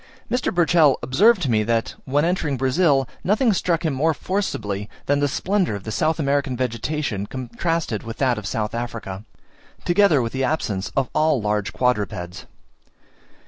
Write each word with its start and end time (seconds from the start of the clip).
Mr. 0.31 0.51
Burchell 0.51 0.97
observed 1.03 1.43
to 1.43 1.51
me 1.51 1.61
that 1.61 1.93
when 2.05 2.25
entering 2.25 2.57
Brazil, 2.57 3.07
nothing 3.23 3.53
struck 3.53 3.85
him 3.85 3.93
more 3.93 4.15
forcibly 4.15 4.89
than 5.05 5.19
the 5.19 5.27
splendour 5.27 5.75
of 5.75 5.83
the 5.83 5.91
South 5.91 6.17
American 6.17 6.57
vegetation 6.57 7.27
contrasted 7.27 8.01
with 8.01 8.17
that 8.17 8.39
of 8.39 8.47
South 8.47 8.73
Africa, 8.73 9.25
together 9.85 10.19
with 10.19 10.33
the 10.33 10.43
absence 10.43 10.91
of 10.97 11.07
all 11.13 11.39
large 11.39 11.71
quadrupeds. 11.71 12.47